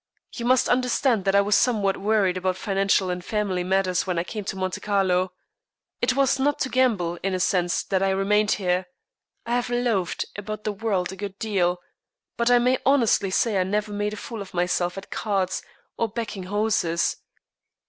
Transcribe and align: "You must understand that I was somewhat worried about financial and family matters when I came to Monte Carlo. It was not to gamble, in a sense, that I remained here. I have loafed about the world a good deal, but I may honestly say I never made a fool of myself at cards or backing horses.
"You 0.33 0.45
must 0.45 0.67
understand 0.67 1.25
that 1.25 1.35
I 1.35 1.41
was 1.41 1.53
somewhat 1.55 1.95
worried 1.95 2.35
about 2.35 2.57
financial 2.57 3.11
and 3.11 3.23
family 3.23 3.63
matters 3.63 4.07
when 4.07 4.17
I 4.17 4.23
came 4.23 4.43
to 4.45 4.55
Monte 4.55 4.81
Carlo. 4.81 5.31
It 6.01 6.15
was 6.15 6.39
not 6.39 6.57
to 6.61 6.69
gamble, 6.69 7.19
in 7.21 7.35
a 7.35 7.39
sense, 7.39 7.83
that 7.83 8.01
I 8.01 8.09
remained 8.09 8.53
here. 8.53 8.87
I 9.45 9.53
have 9.53 9.69
loafed 9.69 10.25
about 10.35 10.63
the 10.63 10.73
world 10.73 11.11
a 11.11 11.15
good 11.15 11.37
deal, 11.37 11.81
but 12.35 12.49
I 12.49 12.57
may 12.57 12.79
honestly 12.83 13.29
say 13.29 13.59
I 13.59 13.63
never 13.63 13.91
made 13.93 14.13
a 14.13 14.17
fool 14.17 14.41
of 14.41 14.55
myself 14.55 14.97
at 14.97 15.11
cards 15.11 15.61
or 15.97 16.07
backing 16.07 16.45
horses. 16.45 17.17